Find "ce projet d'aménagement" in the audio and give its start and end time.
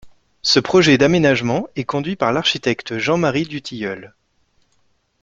0.41-1.67